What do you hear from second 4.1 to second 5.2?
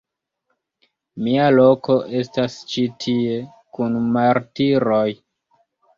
martiroj!